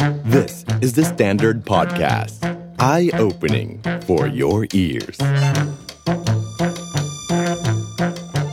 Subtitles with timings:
[0.00, 2.40] This is the Standard Podcast.
[2.78, 5.18] Eye-opening for your ears.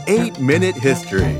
[0.06, 1.34] 8-Minute History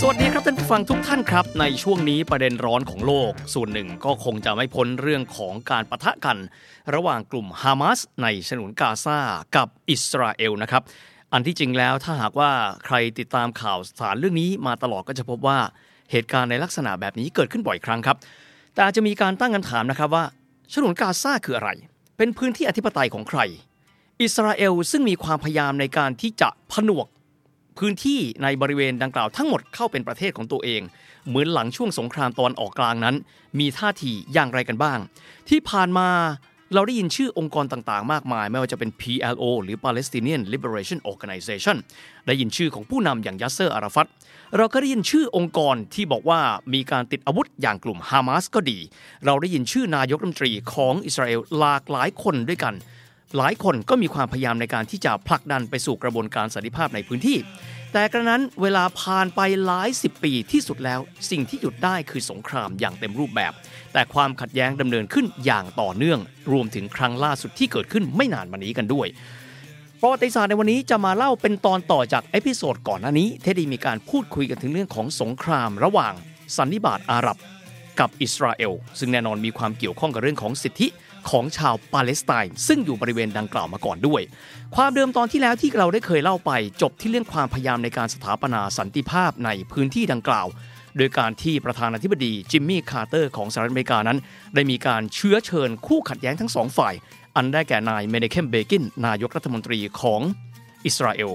[0.00, 6.38] สวัสดีครับท่านผู้ฟังทุกท่านครับ ในช่วงนี้ประเด็นร้อนของโลก ส่วนหนึ่งก็คงจะไม่พ้นเรื่องของการปะทะกัน
[6.94, 9.18] ระหว่างกลุ่มฮามาสในฉนวนกาซา
[9.56, 10.82] กับอิสราเอลนะครับ
[11.32, 12.50] อันที่จริงแล้วถ้าหากว่า
[12.84, 15.58] ใครติดตามข่าวสารเรื่องนี้มาตลอดก็จะพบว่า
[16.10, 18.16] เหตุการณ์ในลักษณะแบบนี้เกิดขึ้นบ่อยครั้งครับ
[18.74, 20.24] แต่อาจจะมีการตั้งคำถามนะครับว่า
[20.72, 21.70] ฉนวนกาซาคืออะไร
[22.16, 23.40] เป็นพื้นที่อธิปไตยของใคร
[24.22, 27.06] อิสราเอลซึ่งมีความพยายามในการที่จะผนวก
[27.78, 30.82] พื้นที่ในบริเวณดังกล่าวทั้งหมดเข้าเป็นประเทศของตัวเอง
[31.28, 33.16] เหมือนหลังช่วงสงครามตะวันออกกลางนั้น
[33.58, 34.98] มีท่าทีอย่างไรกันบ้าง
[35.48, 36.08] ที่ผ่านมา
[36.74, 41.76] เราได้ยินชื่อองค์กรต่างๆ มากมาย ไม่ว่าจะเป็น PLO หรือ Palestinian Liberation Organization
[42.26, 44.06] ได้ยินชื่อของผู้นำอย่างยัสเซอร์อาราฟัต
[44.56, 46.40] เราก็ได้ยินชื่อองค์กรที่บอกว่า
[46.74, 48.78] มีการติดอาวุธอย่างกลุ่มฮามาสก็ดี
[49.24, 52.74] เราได้ยินชื่อนายกรัฐมนตรีของอิสราเอลหลากหลายคนด้วยกัน
[53.36, 57.38] หลายคนก็มีความพยายามในการที่จะผลักดันไปสู่กระบวนการสันติภาพในพื้นที่
[57.98, 63.52] แต่กระนั้นเวลาผ่านไปหลายสิบปีที่สุดแล้ว สิ่งที่หยุดได้คือสงครามอย่างเต็มรูปแบบ
[63.92, 66.18] แต่ความขัดแย้งดำเนินขึ้นอย่างต่อเนื่อง
[66.52, 69.06] รวมถึงครั้งล่าสุดที่เกิดขึ้นไม่นานมานี้กันด้วย
[70.00, 76.14] ประวัติศาสตร์ในวันนี้จะมาเล่าเป็นตอนต่อจาก episode ก่อนหน้านี้ที่ได้มีการพูดคุยกันถึงเรื่องของสงครามระหว่าง
[76.56, 77.36] สันนิบาตอาหรับ
[78.00, 80.88] กับอิสราเอล ซึ่งแน่นอนมีความเกี่ยวข้องกับเรื่องของสิทธิ
[81.30, 84.22] ของชาวปาเลสไตน์ซึ่งอยู่บริเวณดังกล่าวมาก่อนด้วย
[84.76, 86.50] ความเดิมตอนที่แล้วที่เราได้เคยเล่าไป
[86.82, 90.46] จบที่เรื่องความพยายามในการสถาปนาสันติภาพในพื้นที่ดังกล่าว
[90.96, 94.18] โดยการที่ประธานาธิบดีจิมมี่คาร์เตอร์ของสหรัฐอเมริกานั้น
[94.54, 96.94] ได้มีการเชื้อเชิญคู่ขัดแย้งทั้งสองฝ่าย
[97.36, 100.20] อันได้แก่นายเมเนเคมเบกินนายกรัฐมนตรีของ
[100.86, 101.32] อิสราเอล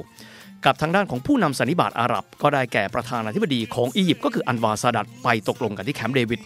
[0.65, 6.39] กับทางด้านของผู้นำสันนิบาตอาหรับก็ได้แก่ประธานาธิบดีของอียิปต์ก็คืออันวาซาดัดไปตกลงกันที่แคมป์เดวิด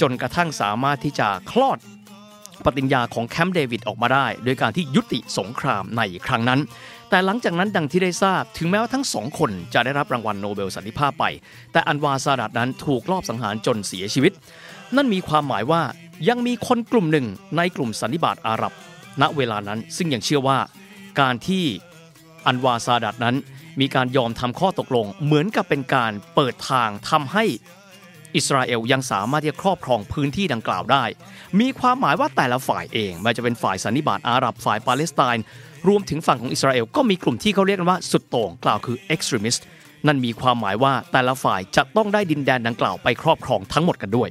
[0.00, 1.78] จนกระทั่งสามารถที่จะคลอด
[2.66, 6.60] ปฏิญญาของแคมป์เดวิดออกมาได้ โดยการที่ยุติสงครามในครั้งนั้น
[7.10, 11.24] แต่หลังจากนั้นดังที่ได้ทราบ ถึงแม้ว่าทั้งสองคนจะได้รับรางวัลโนเบลสันติภาพไป
[11.72, 14.32] แต่อันวาซาดัดนั้นถูกลอบสังหารจนเสียชีวิต
[14.96, 15.82] นั่นมีความหมายว่า
[16.28, 17.26] ยังมีคนกลุ่มหนึ่ง
[17.56, 18.72] ในกลุ่มสันนิบาตอาหรับ
[19.20, 20.58] ณเวลานั้นซึ่งยังเชื่อว่า
[21.20, 21.64] การที่
[22.46, 23.36] อันวาซาดัดนั้น
[23.80, 27.44] มีการยอมทำข้อตกลง เหมือนกับเป็นการเปิดทางทำให้
[28.36, 31.04] อิสราเอลยังสามารถที่จะครอบครองพื้นที่ดังกล่าวได้
[31.60, 35.44] มีความหมายว่าแต่ละฝ่ายเองไม่จะเป็นฝ่ายสันนิบาตอาหรับฝ่ายปาเลสไตน์
[35.88, 39.60] รวมถึงฝั่งของอิสราเอลก็มีกลุ่มที่เขาเรียกกันว่าสุดโต่งกล่าวคือ extremist
[40.06, 44.30] นั่นมีความหมายว่าแต่ละฝ่ายจะต้องได้ดินแดนดังกล่าวไปครอบครองทั้งหมดกันด้วย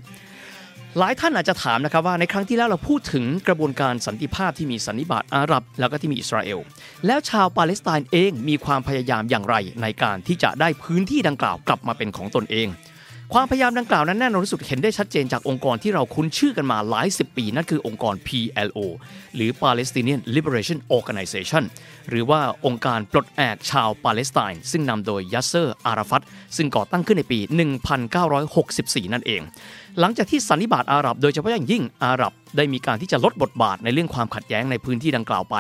[1.00, 6.60] หลายท่านอาจจะถามนะครับว่าในครั้งที่แล้วเราพูดถึงกระบวนการสันติภาพที่มีสันนิบาตอาหรับ แล้วก็ที่มีอิสราเอล
[7.06, 12.68] แล้วชาวปาเลสไตน์เองมีความพยายามอย่างไรในการที่จะได้พื้นที่ดังกล่าวกลับมาเป็นของตนเอง
[13.36, 18.80] ความพยายามดังกล่าวนั้นแน่นอนที่สุดเห็นได้ชัดเจนจากองค์กรที่เราคุ้นชื่อกันมาหลายสิบปี นั่นคือองค์กร PLO
[19.36, 21.64] หรือ Palestinian Liberation Organization
[22.10, 26.22] หรือว่าองค์การปลดแอกชาวปาเลสไตน์ซึ่งนำโดยยัสเซอร์อาราฟัต
[26.58, 27.40] ซึ่งก่อตั้งขึ้นในปี
[28.26, 29.42] 1964 นั่นเอง
[30.00, 35.56] หลังจากที่สันนิบาตอาหรับ โดยเฉพาะอย่างยิ่งอาหรับได้มีการที่จะลดบทบาทในเรื่องความขัดแย้งในพื้นที่ดังกล่าวไป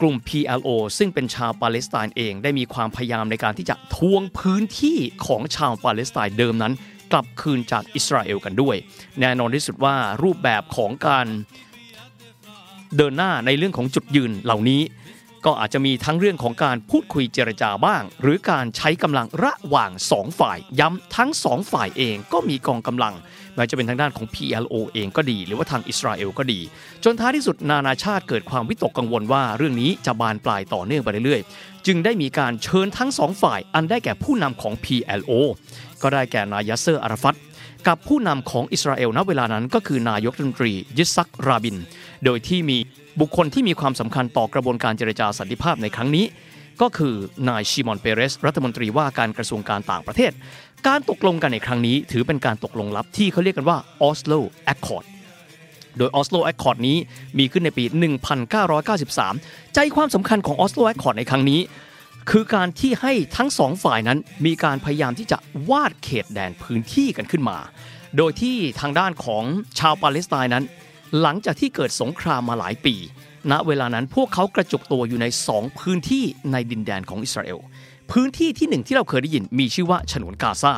[0.00, 6.72] กลุ่ม PLO ซึ่งเป็นชาวปาเลสไตน์เอง ได้มีความพยายามในการที่จะทวงพื้นที่ของชาวปาเลสไตน์เดิมนั้น
[7.12, 8.76] กลับคืนจากอิสราเอลกันด้วย
[9.20, 11.26] แน่นอนที่สุดว่ารูปแบบของการ
[12.96, 14.80] เดินหน้าในเรื่องของจุดยืนเหล่านี้
[15.50, 23.14] ก็อาจจะมีทั้งเรื่องของการพูดคุยเจรจาบ้าง หรือการใช้กำลังระหว่างสองฝ่าย ย้ำทั้งสองฝ่ายเองก็มีกองกำลัง
[23.54, 26.60] ไม่ว่าจะเป็นทางด้านของ PLO เองก็ดี หรือว่าทางอิสราเอลก็ดี
[27.04, 35.32] จนท้ายที่สุดนานาชาติเกิดความวิตกกังวลว่าเรื่องนี้จะบานปลายต่อเนื่องไปเรื่อยๆ จึงได้มีการเชิญทั้งสองฝ่าย อันได้แก่ผู้นำของ PLO
[36.02, 37.36] ก็ได้แก่นายเซอร์อาราฟัต
[37.88, 41.76] กับผู้นำของอิสราเอลณเวลานั้นก็คือนายกรัฐมนตรียิสซักราบิน
[42.24, 42.78] โดยที่มี
[43.20, 46.24] บุคคลที่มีความสำคัญต่อกระบวนการเจรจาสันติภาพในครั้งนี้
[46.80, 47.14] ก็คือ
[47.48, 50.32] นายชิมอนเปเรส รัฐมนตรีว่าการกระทรวงการต่างประเทศ
[50.86, 53.78] การตกลงกันในครั้งนี้ ถือเป็นการตกลงลับที่เขาเรียกกันว่า
[54.08, 54.40] Oslo
[54.72, 55.04] Accord
[55.98, 56.96] โดย Oslo Accord นี้
[57.38, 57.84] มีขึ้นในปี
[58.54, 61.60] 1993 ใจความสำคัญของ Oslo Accord ในครั้งนี้
[62.30, 65.38] คือการที่ให้ทั้งสองฝ่ายนั้นมีการพยายามที่จะ
[65.70, 67.58] วาดเขตแดนพื้นที่กันขึ้นมา
[68.16, 69.44] โดยที่ทางด้านของ
[69.78, 70.64] ชาวปาเลสไตน์นั้น
[71.20, 72.94] หลังจากที่เกิดสงครามมาหลายปี
[73.50, 77.58] ณ เวลานั้นพวกเขากระจุกตัวอยู่ใน 2 พื้นที่ในดินแดนของอิสราเอล
[78.12, 80.72] พื้นที่ที่หนึ่งที่เราเคยได้ยินมีชื่อว่าฉนวนกาซา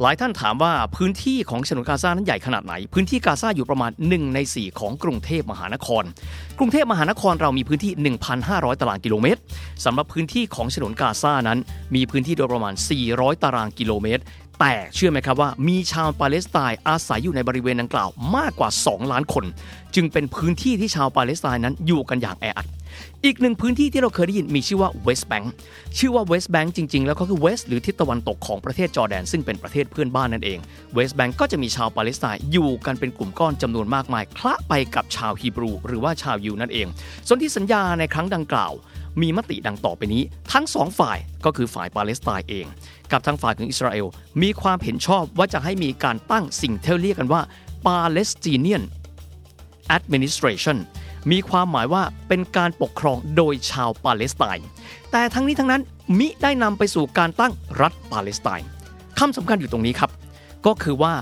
[0.00, 6.04] หลายท่านถามว่าพื้นที่ของฉนวนกาซานั้นใหญ่ขนาดไหน พื้นที่กาซาอยู่ประมาณ 1 ใน 4 ของกรุงเทพมหานคร
[6.58, 7.92] กรุงเทพมหานครเรามีพื้นที่
[8.36, 9.40] 1,500 ตารางกิโลเมตร
[9.84, 11.58] สำหรับพื้นที่ของฉนวนกาซานั้น
[11.94, 12.74] มีพื้นที่โดยประมาณ
[13.08, 14.22] 400 ตารางกิโลเมตร
[14.60, 19.44] แต่เชื่อไหมครับว่ามีชาวปาเลสไตน์อาศัยอยู่ในบริเวณดังกล่าวมากกว่า 2 ล้านคน
[19.94, 22.66] จึงเป็นพื้นที่ที่ชาวปาเลสไตน์นั้นอยู่กันอย่างแออัด
[23.24, 25.52] อีกหนึ่งพื้นที่ที่เราเคยได้ยินมีชื่อว่าเวสต์แบงค์
[25.98, 30.58] ชื่อว่าเวสต์แบงค์จริงๆ แล้วก็คือ West หรือทิศตะวันตกของประเทศจอร์แดน ซึ่งเป็นประเทศเพื่อนบ้านนั่นเอง
[30.94, 36.86] เวสต์แบงค์ก็จะมีชาวปาเลสไตน์อยู่กันเป็นกลุ่มก้อนจำนวนมากมาย คละไปกับชาวฮีบรู หรือว่าชาวยิวนั่นเอง
[37.26, 38.72] ส่วนที่สัญญาในครั้งดังกล่าว
[39.20, 40.22] มีมติดังต่อไปนี้
[40.52, 42.66] ทั้งสองฝ่ายก็คือฝ่ายปาเลสไตน์เอง
[43.12, 44.06] กับทางฝ่ายของอิสราเอล
[44.42, 47.42] มีความเห็นชอบว่าจะให้มีการตั้งสิ่งที่เรียกกันว่า
[47.86, 48.84] Palestinian
[49.96, 50.78] Administration
[51.30, 54.66] มีความหมายว่าเป็นการปกครองโดยชาวปาเลสไตน์
[55.12, 55.82] แต่ทั้งนี้ทั้งนั้น
[56.18, 58.68] มิได้นำไปสู่การตั้งรัฐปาเลสไตน์
[59.18, 60.10] คำสำคัญอยู่ตรงนี้ครับ
[60.66, 61.14] ก็คือว่า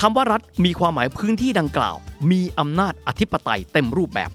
[0.00, 1.96] คำว่ารัฐมีความหมายพื้นที่ดังกล่าว
[2.30, 4.30] มีอำนาจอธิปไตยเต็มรูปแบบ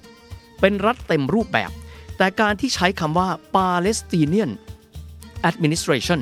[0.62, 1.72] เป็นรัฐเต็มรูปแบบ
[2.18, 4.52] แต่การที่ใช้คำว่า Palestinian
[5.50, 6.20] Administration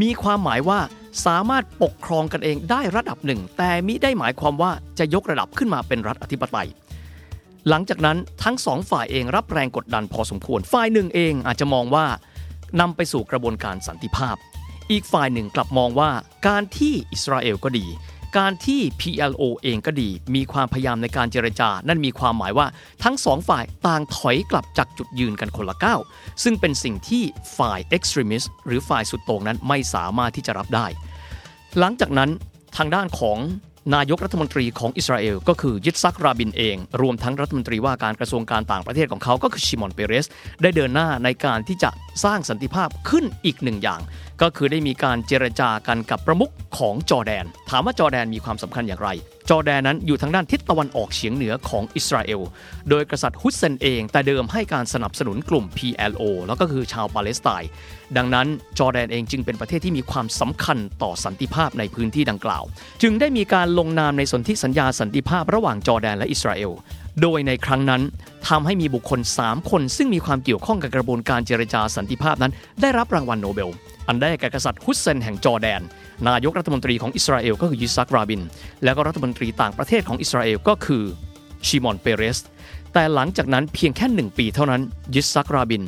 [0.00, 0.80] มีความหมายว่า
[1.26, 6.68] สามารถปกครองกันเองได้ระดับหนึ่ง แต่มิได้หมายความว่าจะยกระดับขึ้นมาเป็นรัฐอธิปไตย
[7.68, 12.06] หลังจากนั้นทั้งสองฝ่ายเองรับแรงกดดันพอสมควร ฝ่ายหนึ่งเองอาจจะมองว่า
[12.80, 14.36] นำไปสู่กระบวนการสันติภาพ
[14.90, 16.10] อีกฝ่ายหนึ่งกลับมองว่า
[16.46, 17.86] การที่อิสราเอลก็ดี
[18.36, 22.66] การที่ PLO เองก็ดี มีความพยายามในการเจรจา นั่นมีความหมายว่า
[23.04, 26.00] ทั้งสองฝ่ายต่างถอยกลับจากจุดยืนกันคนละก้าว
[26.42, 27.22] ซึ่งเป็นสิ่งที่
[27.58, 30.86] ฝ่าย extremist หรือฝ่ายสุดโต่งนั้นไม่สามารถที่จะรับได้
[31.78, 32.30] หลังจากนั้น
[32.76, 33.38] ทางด้านของ
[33.94, 40.26] นายกรัฐมนตรีของอิสราเอลก็คือยิตซักราบินเอง รวมทั้งรัฐมนตรีว่าการกระทรวงการต่างประเทศของเขาก็คือชิมอนเปเรส
[40.62, 41.90] ได้เดินหน้าในการที่จะ
[42.24, 44.00] สร้างสันติภาพขึ้นอีกหนึ่งอย่าง
[44.42, 49.08] ก็คือได้มีการเจรจากันกับประมุขของจอแดน ถามว่าจอแดนมีความสำคัญอย่างไร
[49.50, 52.40] จอแดนนั้นอยู่ทางด้านทิศตะวันออกเฉียงเหนือของอิสราเอล
[52.90, 57.70] โดยกษัตริย์ฮุสเซนเอง แต่เดิมให้การสนับสนุนกลุ่ม PLO แล้วก็คือชาวปาเลสไตน์
[58.16, 58.46] ดังนั้น
[58.78, 62.64] จอแดนเองจึงเป็นประเทศที่มีความสำคัญต่อสันติภาพในพื้นที่ดังกล่าว
[63.02, 66.72] จึงได้มีการลงนามในสนธิสัญญาสันติภาพระหว่างจอแดนและอิสราเอล
[67.22, 68.02] โดยในครั้งนั้น
[68.48, 73.70] ทำให้มีบุคคล 3 คน ซึ่งมีความเกี่ยวข้องกับกระบวนการเจรจาสันติภาพนั้น ได้รับรางวัลโนเบล
[74.08, 75.82] อันได้แก่กษัตริย์ฮุสเซนแห่งจอร์แดน
[76.28, 78.40] นายกรัฐมนตรีของอิสราเอลก็คือยิซักราบิน
[78.84, 81.02] และก็รัฐมนตรีต่างประเทศของอิสราเอลก็คือ
[81.66, 82.38] ชิมอนเปเรส
[82.92, 84.82] แต่หลังจากนั้นเพียงแค่หนึ่งปีเท่านั้น
[85.14, 85.82] ยิซักราบิน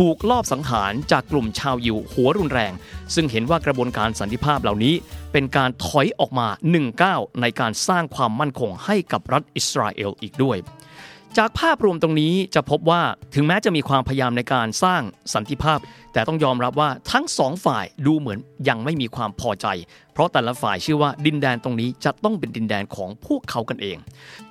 [0.00, 2.72] ถูกลอบสังหารจากกลุ่มชาวยิวหัวรุนแรง
[3.14, 4.94] ซึ่งเห็นว่ากระบวนการสันติภาพเหล่านี้
[5.32, 10.56] เป็นการถอยออกมาหนึ่งก้าวในการสร้างความมั่นคงให้กับรัฐอิสราเอลอีกด้วย
[11.36, 13.02] จากภาพรวมตรงนี้จะพบว่า
[13.34, 15.02] ถึงแม้จะมีความพยายามในการสร้าง
[15.34, 15.78] สันติภาพ
[16.12, 18.38] แต่ต้องยอมรับว่าทั้งสองฝ่ายดูเหมือน
[18.68, 19.66] ยังไม่มีความพอใจ
[20.12, 23.98] เพราะแต่ละฝ่ายเชื่อว่าดินแดนตรงนี้จะต้องเป็นดินแดนของพวกเขากันเอง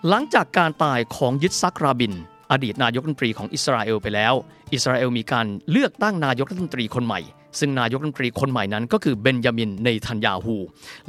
[0.09, 2.13] หลังจากการตายของยิตซักราบิน
[2.53, 4.33] อดีตนายกรัฐมนตรีของอิสราเอลไปแล้ว
[4.73, 7.19] อิสราเอลมีการเลือกตั้งนายกรัฐมนตรีคนใหม่
[7.59, 10.55] ซึ่งนายกรัฐมนตรีคนใหม่นั้นก็คือเบนยามินเนทันยาฮู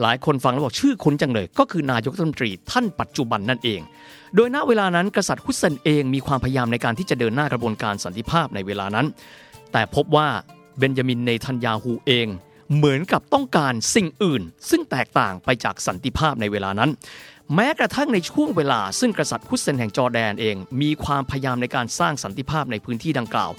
[0.03, 3.81] หลายคนฟังแล้วบอกชื่อคุ้นจังเลย ก็คือนายกรัฐมนตรีท่านปัจจุบันนั่นเอง
[4.37, 9.07] โดยณเวลานั้นกษัตริย์ฮุสเซนเองมีความพยายามในการที่จะเดินหน้ากระบวนการสันติภาพในเวลานั้น
[9.73, 10.29] แต่พบว่า
[10.79, 12.29] เบนยามินเนทันยาฮูเอง
[12.77, 16.91] เหมือนกับต้องการสิ่งอื่น ซึ่งแตกต่างไปจากสันติภาพในเวลานั้น
[17.55, 23.51] แม้กระทั่งในช่วงเวลา ซึ่งกษัตริย์ฮุสเซนแห่งจอร์แดนเอง มีความพยายามในการสร้างสันติภาพในพื้นที่ดังกล่าว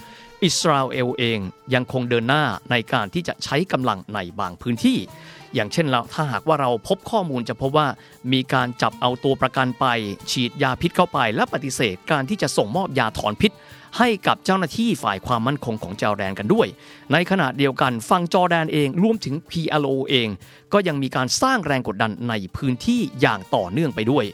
[0.44, 1.40] อิสราเอลเอง
[1.74, 4.98] ยังคงเดินหน้าในการที่จะใช้กำลังในบางพื้นที่
[5.56, 7.88] อย่างเช่นเราถ้าหากว่าเราพบข้อมูลจะพบว่า
[8.34, 9.86] มีการจับเอาตัวประกันไป
[10.32, 13.52] ฉีดยาพิษเข้าไปและปฏิเสธการที่จะส่งมอบยาถอนพิษ
[13.98, 16.68] ให้กับเจ้าหน้าที่ฝ่ายความมั่นคงของจอแดนกันด้วย
[17.14, 20.28] ในขณะเดียวกันฝั่งจอแดนเองรวมถึง PLO เอง
[20.74, 24.26] ก็ยังมีการสร้างแรงกดดันในพื้นที่อย่างต่อเนื่องไปด้วย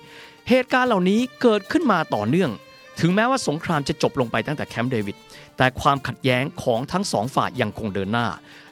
[0.49, 2.51] เหตุการณ์เหล่านี้เกิดขึ้นมาต่อเนื่อง
[2.99, 5.17] ถึงแม้ว่าสงครามจะจบลงไปตั้งแต่แคมป์เดวิด
[5.57, 8.27] แต่ความขัดแย้งของทั้งสองฝ่ายยังคงเดินหน้า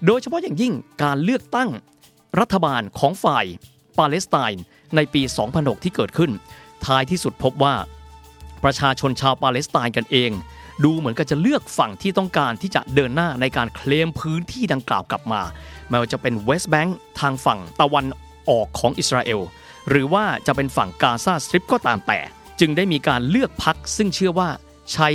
[0.05, 1.69] โดยเฉพาะอย่างยิ่งการเลือกตั้ง
[2.39, 3.45] รัฐบาลของฝ่าย
[3.97, 4.63] ปาเลสไตน์
[4.95, 5.21] ในปี
[5.53, 6.31] 2006 ที่เกิดขึ้น
[6.85, 7.75] ท้ายที่สุดพบว่า
[8.63, 10.31] ประชาชนชาวปาเลสไตน์กันเอง
[10.83, 15.41] ดูเหมือนกับจะเลือกฝั่งที่ต้องการที่จะเดินหน้าในการเคลมพื้นที่ดังกล่าวกลับมา
[15.89, 18.05] ไม่ว่าจะเป็นเวสต์แบงค์ทางฝั่งตะวัน
[18.49, 19.41] ออกของอิสราเอล
[19.89, 22.19] หรือว่าจะเป็นฝั่งกาซาสตริปก็ตามแต่
[22.59, 24.49] จึงได้มีการเลือกพักซึ่งเชื่อว่า
[24.93, 25.09] ใช้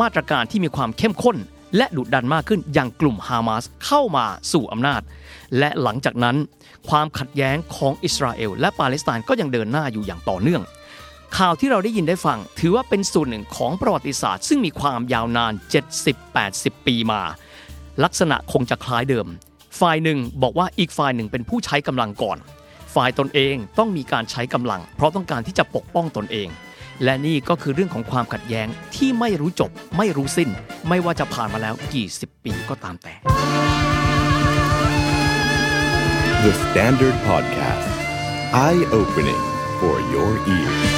[0.00, 1.36] มาตรการที่มีความเข้มข้น
[1.76, 5.02] และดุดันมากขึ้นอย่างกลุ่มฮามาสเข้ามาสู่อำนาจ
[5.58, 6.36] และหลังจากนั้น
[6.88, 10.62] ความขัดแย้งของอิสราเอลและปาเลสไตน์ก็ยังเดินหน้าอยู่อย่างต่อเนื่อง
[11.38, 15.52] ข่าวที่เราได้ยินได้ฟัง ถือว่าเป็นส่วนหนึ่งของประวัติศาสตร์ ซึ่งมีความยาวนาน
[16.18, 17.22] 70-80 ปีมา
[18.04, 19.26] ลักษณะคงจะคล้ายเดิม
[19.80, 22.38] ฝ่ายหนึ่งบอกว่าอีกฝ่ายหนึ่งเป็นผู้ใช้กำลังก่อน
[22.94, 26.48] ฝ่ายตนเองต้องมีการใช้กำลัง เพราะต้องการที่จะปกป้องตนเอง
[27.04, 28.66] และนี่ก็คือเรื่องของความขัดแย้ง
[28.96, 30.50] ที่ไม่รู้จบ ไม่รู้สิ้น
[30.88, 33.14] ไม่ว่าจะผ่านมาแล้วกี่สิบปีก็ตามแต่
[36.44, 37.88] The Standard Podcast
[38.66, 39.42] Eye Opening
[39.80, 40.95] for your ears